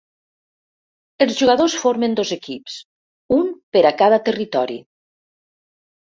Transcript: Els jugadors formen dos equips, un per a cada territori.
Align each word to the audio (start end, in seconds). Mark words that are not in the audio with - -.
Els 1.25 1.33
jugadors 1.41 1.75
formen 1.81 2.15
dos 2.19 2.31
equips, 2.35 2.77
un 3.37 3.51
per 3.77 3.83
a 3.89 3.91
cada 3.99 4.19
territori. 4.31 4.79